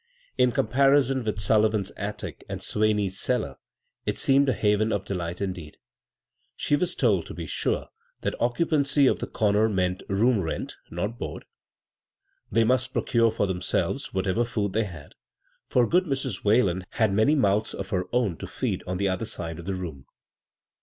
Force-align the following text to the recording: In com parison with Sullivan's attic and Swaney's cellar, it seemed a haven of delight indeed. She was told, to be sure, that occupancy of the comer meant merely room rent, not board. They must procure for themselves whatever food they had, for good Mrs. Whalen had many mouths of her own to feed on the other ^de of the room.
In 0.35 0.51
com 0.51 0.65
parison 0.67 1.23
with 1.23 1.39
Sullivan's 1.39 1.91
attic 1.95 2.43
and 2.49 2.59
Swaney's 2.59 3.19
cellar, 3.19 3.57
it 4.03 4.17
seemed 4.17 4.49
a 4.49 4.53
haven 4.53 4.91
of 4.91 5.05
delight 5.05 5.41
indeed. 5.41 5.77
She 6.55 6.75
was 6.75 6.95
told, 6.95 7.27
to 7.27 7.35
be 7.35 7.45
sure, 7.45 7.87
that 8.21 8.33
occupancy 8.41 9.05
of 9.05 9.19
the 9.19 9.27
comer 9.27 9.69
meant 9.69 10.01
merely 10.09 10.23
room 10.23 10.41
rent, 10.41 10.75
not 10.89 11.19
board. 11.19 11.45
They 12.51 12.63
must 12.63 12.93
procure 12.93 13.29
for 13.29 13.45
themselves 13.45 14.11
whatever 14.11 14.43
food 14.43 14.73
they 14.73 14.85
had, 14.85 15.13
for 15.67 15.85
good 15.85 16.05
Mrs. 16.05 16.43
Whalen 16.43 16.83
had 16.93 17.13
many 17.13 17.35
mouths 17.35 17.75
of 17.75 17.89
her 17.91 18.05
own 18.11 18.37
to 18.37 18.47
feed 18.47 18.81
on 18.87 18.97
the 18.97 19.07
other 19.07 19.25
^de 19.25 19.59
of 19.59 19.65
the 19.65 19.75
room. 19.75 20.07